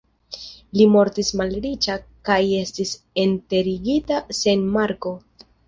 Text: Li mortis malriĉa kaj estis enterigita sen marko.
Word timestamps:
Li 0.79 0.87
mortis 0.93 1.29
malriĉa 1.41 1.99
kaj 2.31 2.39
estis 2.61 2.95
enterigita 3.27 4.25
sen 4.43 4.69
marko. 4.81 5.17